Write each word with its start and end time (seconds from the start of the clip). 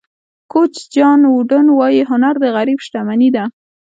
کوچ 0.51 0.73
جان 0.95 1.19
ووډن 1.27 1.65
وایي 1.73 2.01
هنر 2.11 2.35
د 2.43 2.45
غریب 2.55 2.79
شتمني 2.85 3.29
ده. 3.35 3.43